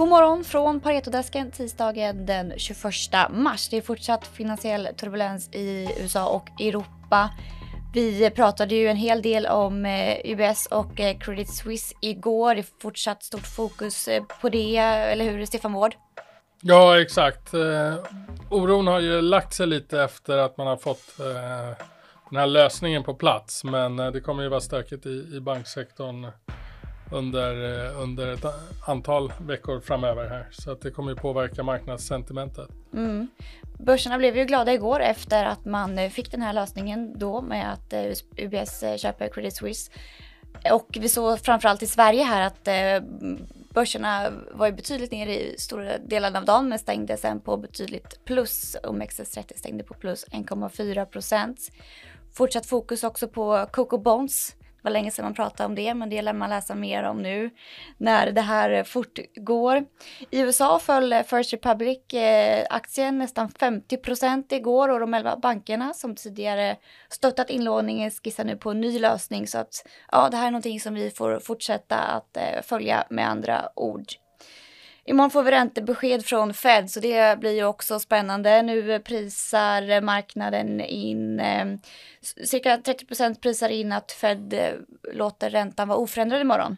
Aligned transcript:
God 0.00 0.08
morgon 0.08 0.44
från 0.44 0.80
Paretodesken 0.80 1.50
tisdagen 1.50 2.26
den 2.26 2.52
21 2.56 2.82
mars. 3.30 3.68
Det 3.68 3.76
är 3.76 3.82
fortsatt 3.82 4.26
finansiell 4.26 4.88
turbulens 4.96 5.54
i 5.54 5.88
USA 6.00 6.28
och 6.28 6.60
Europa. 6.60 7.30
Vi 7.94 8.30
pratade 8.30 8.74
ju 8.74 8.88
en 8.88 8.96
hel 8.96 9.22
del 9.22 9.46
om 9.46 9.86
eh, 9.86 10.18
UBS 10.24 10.66
och 10.66 11.00
eh, 11.00 11.18
Credit 11.18 11.54
Suisse 11.54 11.94
igår. 12.00 12.54
Det 12.54 12.60
är 12.60 12.66
fortsatt 12.82 13.22
stort 13.22 13.46
fokus 13.46 14.08
eh, 14.08 14.22
på 14.40 14.48
det, 14.48 14.76
eller 14.76 15.24
hur 15.24 15.46
Stefan 15.46 15.72
Wård? 15.72 15.94
Ja, 16.60 17.00
exakt. 17.00 17.54
Eh, 17.54 17.94
oron 18.50 18.86
har 18.86 19.00
ju 19.00 19.22
lagt 19.22 19.54
sig 19.54 19.66
lite 19.66 20.02
efter 20.02 20.38
att 20.38 20.56
man 20.56 20.66
har 20.66 20.76
fått 20.76 21.20
eh, 21.20 21.76
den 22.30 22.38
här 22.38 22.46
lösningen 22.46 23.04
på 23.04 23.14
plats. 23.14 23.64
Men 23.64 23.98
eh, 23.98 24.10
det 24.10 24.20
kommer 24.20 24.42
ju 24.42 24.48
vara 24.48 24.60
stökigt 24.60 25.06
i, 25.06 25.36
i 25.36 25.40
banksektorn 25.40 26.26
under, 27.12 27.86
eh, 27.86 28.02
under 28.02 28.32
ett 28.32 28.44
antal 28.86 29.32
veckor 29.40 29.80
framöver 29.80 30.28
här. 30.28 30.48
Så 30.50 30.70
att 30.70 30.80
det 30.80 30.90
kommer 30.90 31.10
ju 31.10 31.16
påverka 31.16 31.62
marknadssentimentet. 31.62 32.68
Mm. 32.92 33.28
Börserna 33.78 34.18
blev 34.18 34.36
ju 34.36 34.44
glada 34.44 34.72
igår 34.72 35.00
efter 35.00 35.44
att 35.44 35.64
man 35.64 35.98
eh, 35.98 36.10
fick 36.10 36.30
den 36.30 36.42
här 36.42 36.52
lösningen 36.52 37.18
då 37.18 37.40
med 37.40 37.72
att 37.72 37.92
eh, 37.92 38.02
UBS 38.36 38.84
köper 38.96 39.28
Credit 39.28 39.56
Suisse. 39.56 39.92
Och 40.72 40.96
vi 41.00 41.08
såg 41.08 41.40
framförallt 41.40 41.82
i 41.82 41.86
Sverige 41.86 42.24
här 42.24 42.46
att 42.46 42.68
börserna 43.74 44.32
var 44.52 44.66
ju 44.66 44.72
betydligt 44.72 45.12
ner 45.12 45.26
i 45.26 45.54
stora 45.58 45.98
delar 45.98 46.36
av 46.36 46.44
dagen 46.44 46.68
men 46.68 46.78
stängde 46.78 47.16
sen 47.16 47.40
på 47.40 47.56
betydligt 47.56 48.24
plus. 48.24 48.76
OMXS30 48.82 49.58
stängde 49.58 49.84
på 49.84 49.94
plus 49.94 50.26
1,4 50.26 51.04
procent. 51.04 51.58
Fortsatt 52.32 52.66
fokus 52.66 53.04
också 53.04 53.28
på 53.28 53.66
Coco 53.72 53.98
Bonds 53.98 54.54
var 54.82 54.90
länge 54.90 55.10
sedan 55.10 55.24
man 55.24 55.34
pratade 55.34 55.66
om 55.66 55.74
det, 55.74 55.94
men 55.94 56.10
det 56.10 56.22
lär 56.22 56.32
man 56.32 56.50
läsa 56.50 56.74
mer 56.74 57.02
om 57.02 57.22
nu 57.22 57.50
när 57.98 58.32
det 58.32 58.40
här 58.40 58.84
fortgår. 58.84 59.84
I 60.30 60.40
USA 60.40 60.78
föll 60.78 61.12
eh, 61.12 61.22
First 61.22 61.52
Republic-aktien 61.52 63.14
eh, 63.14 63.18
nästan 63.18 63.48
50 63.48 63.96
procent 63.96 64.52
igår 64.52 64.88
och 64.88 65.00
de 65.00 65.14
elva 65.14 65.36
bankerna 65.36 65.94
som 65.94 66.14
tidigare 66.14 66.76
stöttat 67.08 67.50
inlåningen 67.50 68.10
skissar 68.10 68.44
nu 68.44 68.56
på 68.56 68.70
en 68.70 68.80
ny 68.80 68.98
lösning 68.98 69.46
så 69.46 69.58
att 69.58 69.86
ja, 70.12 70.28
det 70.30 70.36
här 70.36 70.46
är 70.46 70.50
någonting 70.50 70.80
som 70.80 70.94
vi 70.94 71.10
får 71.10 71.40
fortsätta 71.40 71.96
att 71.96 72.36
eh, 72.36 72.62
följa 72.62 73.04
med 73.10 73.28
andra 73.28 73.68
ord. 73.76 74.06
Imorgon 75.10 75.30
får 75.30 75.42
vi 75.42 75.50
räntebesked 75.50 76.24
från 76.24 76.54
Fed 76.54 76.90
så 76.90 77.00
det 77.00 77.38
blir 77.38 77.52
ju 77.52 77.64
också 77.64 77.98
spännande. 77.98 78.62
Nu 78.62 78.98
prisar 79.00 80.00
marknaden 80.00 80.80
in, 80.80 81.40
eh, 81.40 81.66
cirka 82.44 82.76
30 82.76 83.06
procent 83.06 83.40
prisar 83.40 83.68
in 83.68 83.92
att 83.92 84.12
Fed 84.12 84.52
eh, 84.52 84.72
låter 85.12 85.50
räntan 85.50 85.88
vara 85.88 85.98
oförändrad 85.98 86.40
imorgon. 86.40 86.76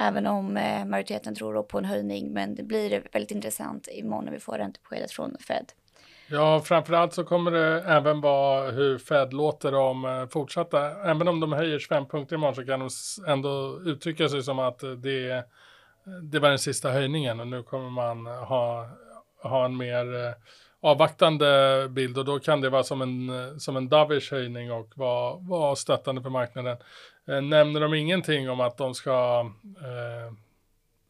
Även 0.00 0.26
om 0.26 0.56
eh, 0.56 0.84
majoriteten 0.84 1.34
tror 1.34 1.62
på 1.62 1.78
en 1.78 1.84
höjning, 1.84 2.32
men 2.32 2.54
det 2.54 2.62
blir 2.62 3.02
väldigt 3.12 3.30
intressant 3.30 3.88
imorgon 3.92 4.24
när 4.24 4.32
vi 4.32 4.40
får 4.40 4.58
räntebeskedet 4.58 5.12
från 5.12 5.36
Fed. 5.38 5.72
Ja, 6.30 6.60
framförallt 6.60 7.12
så 7.12 7.24
kommer 7.24 7.50
det 7.50 7.82
även 7.86 8.20
vara 8.20 8.70
hur 8.70 8.98
Fed 8.98 9.32
låter 9.32 9.74
om 9.74 10.28
fortsatta. 10.30 11.10
Även 11.10 11.28
om 11.28 11.40
de 11.40 11.52
höjer 11.52 11.78
25 11.78 12.06
punkter 12.06 12.36
imorgon 12.36 12.54
så 12.54 12.64
kan 12.64 12.80
de 12.80 12.90
ändå 13.28 13.80
uttrycka 13.84 14.28
sig 14.28 14.42
som 14.42 14.58
att 14.58 14.78
det 15.02 15.30
är 15.30 15.44
det 16.22 16.38
var 16.38 16.48
den 16.48 16.58
sista 16.58 16.90
höjningen 16.90 17.40
och 17.40 17.46
nu 17.46 17.62
kommer 17.62 17.90
man 17.90 18.26
ha, 18.26 18.88
ha 19.42 19.64
en 19.64 19.76
mer 19.76 20.26
eh, 20.26 20.32
avvaktande 20.80 21.86
bild 21.90 22.18
och 22.18 22.24
då 22.24 22.38
kan 22.38 22.60
det 22.60 22.70
vara 22.70 22.82
som 22.82 23.02
en, 23.02 23.28
eh, 23.28 23.56
som 23.56 23.76
en 23.76 23.88
dovish 23.88 24.32
höjning 24.32 24.72
och 24.72 24.92
vara, 24.96 25.36
vara 25.36 25.76
stöttande 25.76 26.22
för 26.22 26.30
marknaden. 26.30 26.76
Eh, 27.28 27.42
nämner 27.42 27.80
de 27.80 27.94
ingenting 27.94 28.50
om 28.50 28.60
att 28.60 28.76
de 28.76 28.94
ska 28.94 29.50
eh, 29.80 30.32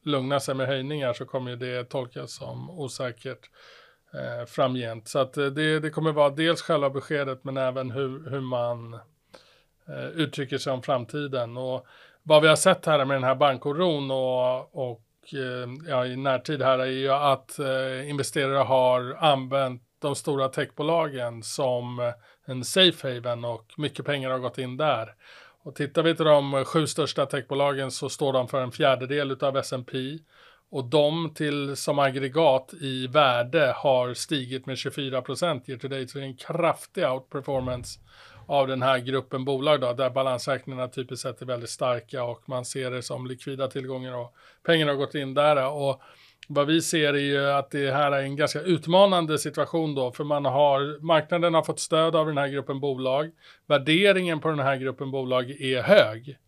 lugna 0.05 0.41
sig 0.41 0.55
med 0.55 0.67
höjningar 0.67 1.13
så 1.13 1.25
kommer 1.25 1.51
ju 1.51 1.57
det 1.57 1.85
tolkas 1.85 2.33
som 2.33 2.71
osäkert 2.71 3.51
eh, 4.15 4.47
framgent. 4.47 5.09
Så 5.09 5.19
att 5.19 5.33
det, 5.33 5.81
det 5.81 5.91
kommer 5.91 6.13
vara 6.13 6.31
dels 6.31 6.63
själva 6.63 6.91
beskedet 6.91 7.45
men 7.45 7.57
även 7.57 7.91
hur, 7.91 8.31
hur 8.31 8.41
man 8.41 8.95
eh, 9.89 10.09
uttrycker 10.15 10.59
sig 10.59 10.73
om 10.73 10.83
framtiden. 10.83 11.57
Och 11.57 11.87
vad 12.27 12.43
vi 12.43 12.49
har 12.49 12.57
sett 12.57 12.87
här 12.87 13.05
med 13.05 13.17
den 13.17 13.25
här 13.25 13.35
bankoron 13.35 14.11
och, 14.11 14.91
och 14.91 15.03
eh, 15.33 15.89
ja, 15.89 16.07
i 16.07 16.17
närtid 16.17 16.63
här 16.63 16.79
är 16.79 16.87
ju 16.87 17.11
att 17.11 17.59
eh, 17.59 18.11
investerare 18.11 18.59
har 18.59 19.17
använt 19.21 19.83
de 19.99 20.15
stora 20.15 20.49
techbolagen 20.49 21.43
som 21.43 22.01
eh, 22.01 22.13
en 22.47 22.65
safe 22.65 23.15
haven 23.15 23.45
och 23.45 23.75
mycket 23.77 24.07
pengar 24.07 24.31
har 24.31 24.39
gått 24.39 24.59
in 24.59 24.77
där. 24.77 25.15
Och 25.63 25.75
tittar 25.75 26.03
vi 26.03 26.15
till 26.15 26.25
de 26.25 26.65
sju 26.65 26.87
största 26.87 27.27
techbolagen 27.27 27.91
så 27.91 28.09
står 28.09 28.33
de 28.33 28.49
för 28.49 28.63
en 28.63 28.73
fjärdedel 28.73 29.37
av 29.41 29.57
S&P 29.57 30.19
och 30.75 30.85
de 30.85 31.35
till 31.35 31.77
som 31.77 31.99
aggregat 31.99 32.75
i 32.81 33.07
värde 33.07 33.73
har 33.77 34.15
stigit 34.15 34.67
med 34.67 34.79
24 34.79 35.23
procent 35.23 35.69
year 35.69 35.79
to 35.79 35.89
date, 35.89 36.09
så 36.09 36.19
det 36.19 36.25
är 36.25 36.29
en 36.29 36.37
kraftig 36.37 37.05
outperformance 37.09 38.01
av 38.47 38.69
den 38.69 38.83
här 38.83 38.99
gruppen 38.99 39.45
bolag 39.45 39.81
då, 39.81 39.93
där 39.93 40.11
balansräkningarna 40.11 40.89
typiskt 40.89 41.23
sett 41.23 41.43
är 41.43 41.47
väldigt 41.47 41.71
starka 41.71 42.25
och 42.25 42.49
man 42.49 42.65
ser 42.65 42.91
det 42.91 43.03
som 43.03 43.27
likvida 43.27 43.69
tillgångar 43.69 44.17
och 44.17 44.35
pengarna 44.67 44.93
har 44.93 44.97
gått 44.97 45.15
in 45.15 45.35
där. 45.35 45.73
Och 45.73 46.03
vad 46.49 46.67
vi 46.67 46.83
ser 46.83 47.15
är 47.15 47.19
ju 47.19 47.51
att 47.51 47.71
det 47.71 47.91
här 47.91 48.13
är 48.13 48.23
en 48.23 48.37
ganska 48.37 48.61
utmanande 48.61 49.39
situation 49.39 49.95
då, 49.95 50.13
för 50.13 50.25
man 50.25 50.45
har, 50.45 51.01
marknaden 51.01 51.55
har 51.55 51.63
fått 51.63 51.81
stöd 51.81 52.17
av 52.17 52.27
den 52.27 52.39
här 52.39 52.49
gruppen 52.49 52.81
bolag. 52.81 53.31
Värderingen 53.67 54.41
på 54.41 54.49
den 54.49 54.59
här 54.59 54.77
gruppen 54.77 55.11
bolag 55.11 55.51
är 55.51 55.83
hög. 55.83 56.39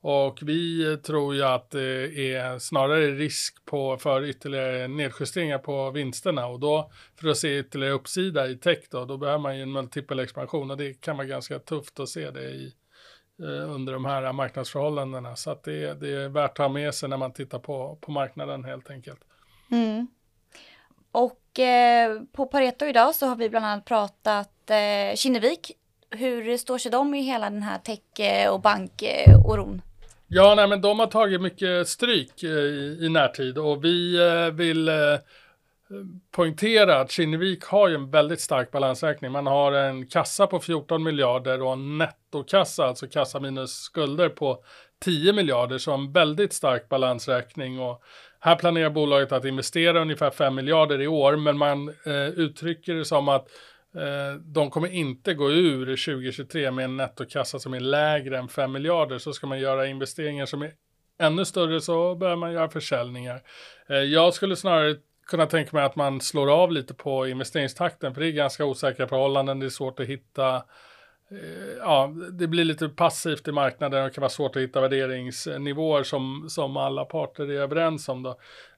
Och 0.00 0.38
vi 0.42 0.96
tror 1.02 1.34
ju 1.34 1.42
att 1.42 1.70
det 1.70 2.34
är 2.34 2.58
snarare 2.58 3.10
risk 3.10 3.64
på, 3.64 3.96
för 3.96 4.24
ytterligare 4.24 4.88
nedjusteringar 4.88 5.58
på 5.58 5.90
vinsterna 5.90 6.46
och 6.46 6.60
då 6.60 6.90
för 7.20 7.28
att 7.28 7.36
se 7.36 7.58
ytterligare 7.58 7.94
uppsida 7.94 8.48
i 8.48 8.56
tech 8.56 8.78
då, 8.90 9.04
då 9.04 9.16
behöver 9.16 9.38
man 9.38 9.56
ju 9.56 9.62
en 9.62 9.72
multipel 9.72 10.18
expansion 10.18 10.70
och 10.70 10.76
det 10.76 11.00
kan 11.00 11.16
vara 11.16 11.26
ganska 11.26 11.58
tufft 11.58 12.00
att 12.00 12.08
se 12.08 12.30
det 12.30 12.50
i, 12.50 12.72
eh, 13.42 13.74
under 13.74 13.92
de 13.92 14.04
här 14.04 14.32
marknadsförhållandena. 14.32 15.36
Så 15.36 15.50
att 15.50 15.64
det, 15.64 15.94
det, 16.00 16.08
är 16.08 16.28
värt 16.28 16.50
att 16.50 16.58
ha 16.58 16.68
med 16.68 16.94
sig 16.94 17.08
när 17.08 17.16
man 17.16 17.32
tittar 17.32 17.58
på, 17.58 17.98
på 18.00 18.10
marknaden 18.10 18.64
helt 18.64 18.90
enkelt. 18.90 19.20
Mm. 19.70 20.06
Och 21.12 21.58
eh, 21.58 22.22
på 22.32 22.46
Pareto 22.46 22.86
idag 22.86 23.14
så 23.14 23.26
har 23.26 23.36
vi 23.36 23.48
bland 23.48 23.66
annat 23.66 23.84
pratat 23.84 24.70
eh, 24.70 25.16
Kinnevik. 25.16 25.72
Hur 26.10 26.56
står 26.56 26.78
sig 26.78 26.90
de 26.90 27.14
i 27.14 27.22
hela 27.22 27.50
den 27.50 27.62
här 27.62 27.78
tech 27.78 28.20
eh, 28.20 28.50
och 28.50 28.60
bankoron? 28.60 29.74
Eh, 29.74 29.87
Ja, 30.30 30.54
nej, 30.54 30.68
men 30.68 30.80
de 30.80 30.98
har 30.98 31.06
tagit 31.06 31.40
mycket 31.40 31.88
stryk 31.88 32.42
eh, 32.42 32.50
i, 32.50 32.98
i 33.00 33.08
närtid 33.08 33.58
och 33.58 33.84
vi 33.84 34.18
eh, 34.28 34.54
vill 34.54 34.88
eh, 34.88 34.94
poängtera 36.30 37.00
att 37.00 37.10
Kinnevik 37.10 37.64
har 37.64 37.88
ju 37.88 37.94
en 37.94 38.10
väldigt 38.10 38.40
stark 38.40 38.70
balansräkning. 38.70 39.32
Man 39.32 39.46
har 39.46 39.72
en 39.72 40.06
kassa 40.06 40.46
på 40.46 40.60
14 40.60 41.02
miljarder 41.02 41.62
och 41.62 41.72
en 41.72 41.98
nettokassa, 41.98 42.84
alltså 42.84 43.06
kassa 43.06 43.40
minus 43.40 43.72
skulder 43.72 44.28
på 44.28 44.64
10 45.00 45.32
miljarder, 45.32 45.78
så 45.78 45.92
en 45.92 46.12
väldigt 46.12 46.52
stark 46.52 46.88
balansräkning. 46.88 47.80
Och 47.80 48.02
här 48.40 48.56
planerar 48.56 48.90
bolaget 48.90 49.32
att 49.32 49.44
investera 49.44 50.00
ungefär 50.00 50.30
5 50.30 50.54
miljarder 50.54 51.00
i 51.00 51.06
år, 51.06 51.36
men 51.36 51.58
man 51.58 51.88
eh, 51.88 52.28
uttrycker 52.28 52.94
det 52.94 53.04
som 53.04 53.28
att 53.28 53.48
Eh, 53.98 54.34
de 54.34 54.70
kommer 54.70 54.88
inte 54.88 55.34
gå 55.34 55.50
ur 55.50 55.86
2023 55.86 56.70
med 56.70 56.84
en 56.84 56.96
nettokassa 56.96 57.58
som 57.58 57.74
är 57.74 57.80
lägre 57.80 58.38
än 58.38 58.48
5 58.48 58.72
miljarder. 58.72 59.18
Så 59.18 59.32
ska 59.32 59.46
man 59.46 59.60
göra 59.60 59.86
investeringar 59.86 60.46
som 60.46 60.62
är 60.62 60.72
ännu 61.20 61.44
större 61.44 61.80
så 61.80 62.14
börjar 62.14 62.36
man 62.36 62.52
göra 62.52 62.70
försäljningar. 62.70 63.42
Eh, 63.88 63.96
jag 63.96 64.34
skulle 64.34 64.56
snarare 64.56 64.96
kunna 65.26 65.46
tänka 65.46 65.76
mig 65.76 65.84
att 65.84 65.96
man 65.96 66.20
slår 66.20 66.50
av 66.50 66.72
lite 66.72 66.94
på 66.94 67.26
investeringstakten 67.26 68.14
för 68.14 68.20
det 68.20 68.26
är 68.26 68.32
ganska 68.32 68.64
osäkra 68.64 69.08
förhållanden. 69.08 69.60
Det 69.60 69.66
är 69.66 69.70
svårt 69.70 70.00
att 70.00 70.06
hitta 70.06 70.64
Eh, 71.30 71.76
ja, 71.78 72.14
det 72.32 72.46
blir 72.46 72.64
lite 72.64 72.88
passivt 72.88 73.48
i 73.48 73.52
marknaden 73.52 74.02
och 74.02 74.08
det 74.08 74.14
kan 74.14 74.22
vara 74.22 74.30
svårt 74.30 74.56
att 74.56 74.62
hitta 74.62 74.80
värderingsnivåer 74.80 76.02
som, 76.02 76.46
som 76.48 76.76
alla 76.76 77.04
parter 77.04 77.50
är 77.50 77.60
överens 77.60 78.08
om. 78.08 78.22
Då. 78.22 78.30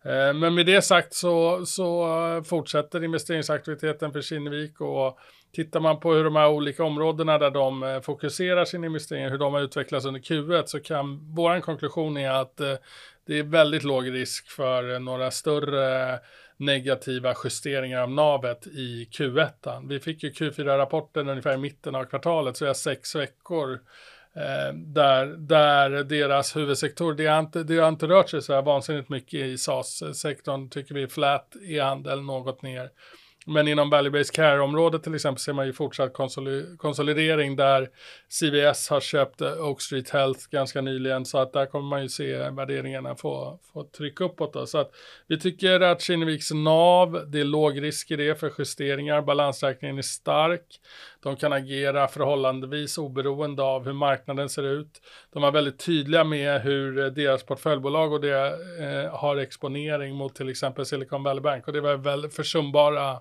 Eh, 0.05 0.35
men 0.35 0.55
med 0.55 0.67
det 0.67 0.83
sagt 0.83 1.15
så, 1.15 1.67
så 1.67 2.07
fortsätter 2.47 3.05
investeringsaktiviteten 3.05 4.13
för 4.13 4.23
Kinnevik 4.23 4.81
och 4.81 5.19
tittar 5.53 5.81
man 5.81 6.01
på 6.01 6.13
hur 6.13 6.25
de 6.25 6.37
här 6.37 6.49
olika 6.49 6.85
områdena 6.85 7.39
där 7.39 7.51
de 7.51 7.83
eh, 7.83 8.01
fokuserar 8.01 8.65
sin 8.65 8.85
investering, 8.85 9.29
hur 9.29 9.39
de 9.39 9.55
har 9.55 9.61
utvecklats 9.61 10.07
under 10.07 10.21
Q1 10.21 10.63
så 10.67 10.81
kan 10.81 11.35
vår 11.35 11.61
konklusion 11.61 12.17
är 12.17 12.31
att 12.31 12.57
det 13.27 13.39
är 13.39 13.43
väldigt 13.43 13.85
låg 13.85 14.13
risk 14.13 14.51
för 14.51 14.99
några 14.99 15.31
större 15.31 16.19
negativa 16.61 17.35
justeringar 17.45 18.03
av 18.03 18.11
navet 18.11 18.67
i 18.67 19.09
Q1. 19.13 19.89
Vi 19.89 20.01
fick 20.01 20.23
ju 20.23 20.31
Q4-rapporten 20.31 21.29
ungefär 21.29 21.55
i 21.55 21.57
mitten 21.57 21.95
av 21.95 22.05
kvartalet, 22.05 22.57
så 22.57 22.65
vi 22.65 22.69
har 22.69 22.75
sex 22.75 23.15
veckor 23.15 23.73
eh, 24.35 24.75
där, 24.75 25.27
där 25.27 25.91
deras 26.05 26.57
huvudsektor, 26.57 27.15
det 27.15 27.27
har, 27.27 27.41
inte, 27.41 27.63
det 27.63 27.77
har 27.77 27.89
inte 27.89 28.07
rört 28.07 28.29
sig 28.29 28.43
så 28.43 28.55
här 28.55 28.63
vansinnigt 28.63 29.09
mycket 29.09 29.41
i 29.41 29.59
SAS-sektorn, 29.59 30.71
tycker 30.71 30.95
vi, 30.95 31.09
flat 31.09 31.57
i 31.63 31.79
handel, 31.79 32.23
något 32.23 32.63
ner. 32.63 32.91
Men 33.47 33.69
inom 33.69 33.91
value-based 33.91 34.35
care-området 34.35 35.03
till 35.03 35.15
exempel 35.15 35.41
ser 35.41 35.53
man 35.53 35.67
ju 35.67 35.73
fortsatt 35.73 36.13
konsolidering 36.79 37.57
där 37.57 37.89
CVS 38.41 38.91
har 38.91 39.01
köpt 39.01 39.41
eh, 39.41 39.53
Oak 39.53 39.83
Street 39.83 40.11
Health 40.11 40.41
ganska 40.51 40.81
nyligen 40.81 41.25
så 41.25 41.39
att 41.39 41.53
där 41.53 41.67
kommer 41.67 41.89
man 41.89 42.03
ju 42.03 42.09
se 42.09 42.51
värderingarna 42.51 43.15
få, 43.15 43.59
få 43.73 43.85
tryck 43.85 44.21
uppåt. 44.21 44.53
Då. 44.53 44.67
Så 44.67 44.79
att 44.79 44.91
vi 45.27 45.41
tycker 45.41 45.81
att 45.81 46.03
Kinneviks 46.03 46.51
NAV, 46.51 47.31
det 47.31 47.41
är 47.41 47.45
låg 47.45 47.83
risk 47.83 48.11
i 48.11 48.17
det 48.17 48.41
för 48.41 48.53
justeringar, 48.59 49.23
balansräkningen 49.23 49.99
är 49.99 50.03
stark. 50.03 50.81
De 51.23 51.37
kan 51.37 51.53
agera 51.53 52.09
förhållandevis 52.09 52.99
oberoende 52.99 53.63
av 53.63 53.85
hur 53.85 53.93
marknaden 53.93 54.49
ser 54.49 54.63
ut. 54.63 55.01
De 55.33 55.45
är 55.45 55.51
väldigt 55.51 55.79
tydliga 55.79 56.25
med 56.25 56.61
hur 56.61 57.11
deras 57.11 57.43
portföljbolag 57.43 58.13
och 58.13 58.21
det 58.21 58.47
eh, 58.81 59.19
har 59.19 59.37
exponering 59.37 60.15
mot 60.15 60.35
till 60.35 60.49
exempel 60.49 60.87
Silicon 60.87 61.23
Valley 61.23 61.43
Bank 61.43 61.67
och 61.67 61.73
det 61.73 61.81
var 61.81 61.97
väl 61.97 62.31
försumbara 62.31 63.21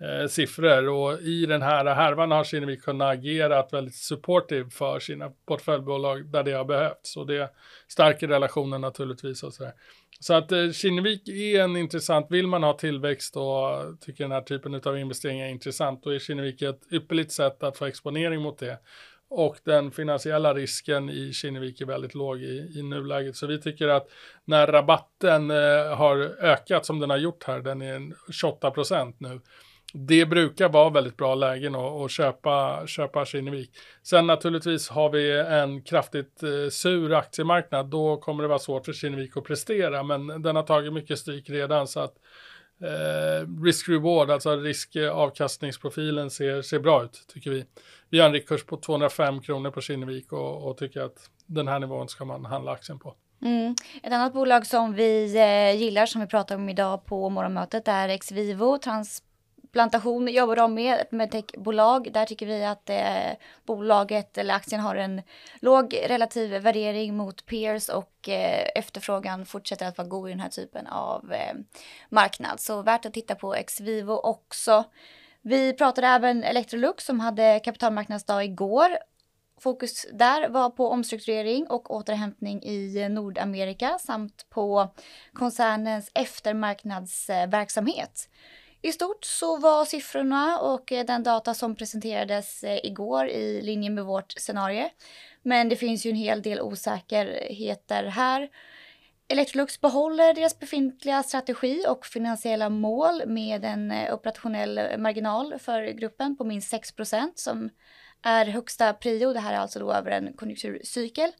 eh, 0.00 0.28
siffror 0.28 0.88
och 0.88 1.20
i 1.20 1.46
den 1.46 1.62
här 1.62 1.94
härvan 1.94 2.30
har 2.30 2.44
Kinnevik 2.44 2.82
kunnat 2.82 3.12
agera 3.12 3.66
väldigt 3.72 3.94
supportive 3.94 4.70
för 4.70 4.98
sina 4.98 5.30
portföljbolag 5.46 6.26
där 6.26 6.42
det 6.42 6.52
har 6.52 6.64
behövts 6.64 7.16
och 7.16 7.26
det 7.26 7.50
stärker 7.88 8.28
relationen 8.28 8.80
naturligtvis 8.80 9.42
och 9.42 9.54
sådär. 9.54 9.72
Så 10.20 10.34
att 10.34 10.52
eh, 10.52 10.70
Kinnevik 10.70 11.28
är 11.28 11.60
en 11.60 11.76
intressant, 11.76 12.26
vill 12.30 12.46
man 12.46 12.62
ha 12.62 12.72
tillväxt 12.72 13.36
och 13.36 14.00
tycker 14.00 14.24
den 14.24 14.32
här 14.32 14.40
typen 14.40 14.80
av 14.84 14.98
investeringar 14.98 15.46
är 15.46 15.50
intressant, 15.50 16.02
då 16.02 16.10
är 16.10 16.18
Kinnevik 16.18 16.62
ett 16.62 16.92
ypperligt 16.92 17.32
sätt 17.32 17.62
att 17.62 17.78
få 17.78 17.84
exponering 17.84 18.42
mot 18.42 18.58
det. 18.58 18.78
Och 19.28 19.56
den 19.64 19.90
finansiella 19.90 20.54
risken 20.54 21.10
i 21.10 21.32
Kinnevik 21.32 21.80
är 21.80 21.86
väldigt 21.86 22.14
låg 22.14 22.42
i, 22.42 22.72
i 22.78 22.82
nuläget. 22.82 23.36
Så 23.36 23.46
vi 23.46 23.60
tycker 23.60 23.88
att 23.88 24.06
när 24.44 24.66
rabatten 24.66 25.50
eh, 25.50 25.96
har 25.96 26.16
ökat 26.44 26.86
som 26.86 27.00
den 27.00 27.10
har 27.10 27.16
gjort 27.16 27.44
här, 27.44 27.60
den 27.60 27.82
är 27.82 28.32
28 28.32 28.70
procent 28.70 29.20
nu, 29.20 29.40
det 29.96 30.26
brukar 30.26 30.68
vara 30.68 30.90
väldigt 30.90 31.16
bra 31.16 31.34
lägen 31.34 31.74
att, 31.74 31.92
att 31.92 32.10
köpa, 32.10 32.86
köpa 32.86 33.24
Kinnevik. 33.24 33.70
Sen 34.02 34.26
naturligtvis 34.26 34.88
har 34.88 35.10
vi 35.10 35.40
en 35.40 35.82
kraftigt 35.82 36.42
eh, 36.42 36.70
sur 36.70 37.12
aktiemarknad, 37.14 37.86
då 37.86 38.16
kommer 38.16 38.42
det 38.42 38.48
vara 38.48 38.58
svårt 38.58 38.84
för 38.84 38.92
Kinnevik 38.92 39.36
att 39.36 39.44
prestera, 39.44 40.02
men 40.02 40.42
den 40.42 40.56
har 40.56 40.62
tagit 40.62 40.92
mycket 40.92 41.18
stryk 41.18 41.50
redan 41.50 41.88
så 41.88 42.00
att 42.00 42.14
eh, 42.82 43.48
risk-reward, 43.64 44.30
alltså 44.30 44.56
risk-avkastningsprofilen 44.56 46.30
ser, 46.30 46.62
ser 46.62 46.78
bra 46.78 47.04
ut, 47.04 47.24
tycker 47.28 47.50
vi. 47.50 47.64
Vi 48.10 48.18
har 48.18 48.26
en 48.26 48.32
riktkurs 48.32 48.64
på 48.64 48.76
205 48.76 49.40
kronor 49.40 49.70
på 49.70 49.80
Kinnevik 49.80 50.32
och, 50.32 50.70
och 50.70 50.76
tycker 50.76 51.00
att 51.00 51.30
den 51.46 51.68
här 51.68 51.78
nivån 51.78 52.08
ska 52.08 52.24
man 52.24 52.44
handla 52.44 52.72
aktien 52.72 52.98
på. 52.98 53.14
Mm. 53.42 53.74
Ett 54.02 54.12
annat 54.12 54.32
bolag 54.32 54.66
som 54.66 54.94
vi 54.94 55.36
eh, 55.36 55.80
gillar, 55.80 56.06
som 56.06 56.20
vi 56.20 56.26
pratade 56.26 56.62
om 56.62 56.68
idag 56.68 57.06
på 57.06 57.30
morgonmötet, 57.30 57.88
är 57.88 58.18
Xvivo, 58.18 58.78
trans 58.78 59.22
plantation 59.74 60.28
jobbar 60.28 60.56
de 60.56 60.74
med, 60.74 61.00
ett 61.00 61.12
medtechbolag. 61.12 62.12
Där 62.12 62.24
tycker 62.24 62.46
vi 62.46 62.64
att 62.64 62.90
eh, 62.90 63.30
bolaget 63.64 64.38
eller 64.38 64.54
aktien 64.54 64.80
har 64.80 64.96
en 64.96 65.22
låg 65.60 65.94
relativ 66.06 66.50
värdering 66.50 67.16
mot 67.16 67.46
peers 67.46 67.88
och 67.88 68.28
eh, 68.28 68.68
efterfrågan 68.74 69.46
fortsätter 69.46 69.86
att 69.86 69.98
vara 69.98 70.08
god 70.08 70.28
i 70.28 70.32
den 70.32 70.40
här 70.40 70.48
typen 70.48 70.86
av 70.86 71.32
eh, 71.32 71.54
marknad. 72.08 72.60
Så 72.60 72.82
värt 72.82 73.06
att 73.06 73.14
titta 73.14 73.34
på 73.34 73.56
Xvivo 73.66 74.12
också. 74.12 74.84
Vi 75.42 75.72
pratade 75.72 76.06
även 76.06 76.44
Electrolux 76.44 77.04
som 77.04 77.20
hade 77.20 77.60
kapitalmarknadsdag 77.64 78.44
igår. 78.44 78.88
Fokus 79.60 80.06
där 80.12 80.48
var 80.48 80.70
på 80.70 80.88
omstrukturering 80.88 81.66
och 81.66 81.94
återhämtning 81.94 82.62
i 82.62 83.08
Nordamerika 83.08 83.98
samt 84.00 84.46
på 84.50 84.88
koncernens 85.32 86.10
eftermarknadsverksamhet. 86.14 88.28
I 88.84 88.92
stort 88.92 89.24
så 89.24 89.56
var 89.56 89.84
siffrorna 89.84 90.58
och 90.58 90.92
eh, 90.92 91.06
den 91.06 91.22
data 91.22 91.54
som 91.54 91.74
presenterades 91.76 92.64
eh, 92.64 92.78
igår 92.86 93.28
i 93.28 93.62
linje 93.62 93.90
med 93.90 94.04
vårt 94.04 94.32
scenario. 94.32 94.88
Men 95.42 95.68
det 95.68 95.76
finns 95.76 96.06
ju 96.06 96.10
en 96.10 96.16
hel 96.16 96.42
del 96.42 96.60
osäkerheter 96.60 98.04
här. 98.04 98.48
Electrolux 99.28 99.80
behåller 99.80 100.34
deras 100.34 100.58
befintliga 100.58 101.22
strategi 101.22 101.84
och 101.88 102.06
finansiella 102.06 102.68
mål 102.68 103.22
med 103.26 103.64
en 103.64 103.90
eh, 103.90 104.14
operationell 104.14 104.98
marginal 104.98 105.58
för 105.58 105.86
gruppen 105.86 106.36
på 106.36 106.44
minst 106.44 106.72
6% 106.72 107.30
som 107.34 107.70
är 108.22 108.46
högsta 108.46 108.92
prio. 108.92 109.32
Det 109.32 109.40
här 109.40 109.52
är 109.54 109.58
alltså 109.58 109.78
då 109.78 109.92
över 109.92 110.10
en 110.10 110.32
konjunkturcykel. 110.32 111.32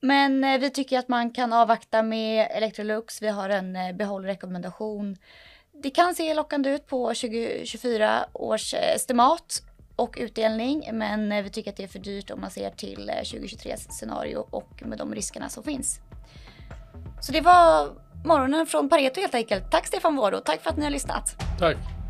Men 0.00 0.60
vi 0.60 0.70
tycker 0.70 0.98
att 0.98 1.08
man 1.08 1.30
kan 1.30 1.52
avvakta 1.52 2.02
med 2.02 2.48
Electrolux. 2.50 3.22
Vi 3.22 3.28
har 3.28 3.48
en 3.48 3.96
behållrekommendation 3.96 5.16
det 5.82 5.90
kan 5.90 6.14
se 6.14 6.34
lockande 6.34 6.70
ut 6.70 6.86
på 6.86 7.06
2024 7.06 8.24
års 8.32 8.74
eh, 8.74 8.94
estimat 8.94 9.62
och 9.96 10.14
utdelning, 10.18 10.88
men 10.92 11.32
eh, 11.32 11.42
vi 11.42 11.50
tycker 11.50 11.70
att 11.70 11.76
det 11.76 11.82
är 11.82 11.88
för 11.88 11.98
dyrt 11.98 12.30
om 12.30 12.40
man 12.40 12.50
ser 12.50 12.70
till 12.70 13.08
eh, 13.08 13.14
2023 13.16 13.76
scenario 13.76 14.46
och 14.50 14.82
med 14.86 14.98
de 14.98 15.14
riskerna 15.14 15.48
som 15.48 15.62
finns. 15.62 16.00
Så 17.20 17.32
det 17.32 17.40
var 17.40 17.88
morgonen 18.24 18.66
från 18.66 18.88
Pareto 18.88 19.20
helt 19.20 19.34
enkelt. 19.34 19.70
Tack 19.70 19.86
Stefan 19.86 20.16
Vårdo, 20.16 20.40
tack 20.44 20.60
för 20.62 20.70
att 20.70 20.76
ni 20.76 20.84
har 20.84 20.90
lyssnat. 20.90 21.36
Tack. 21.58 22.01